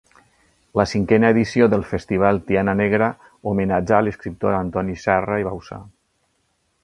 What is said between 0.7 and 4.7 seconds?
La cinquena edició del festival Tiana Negra homenatjà l'escriptor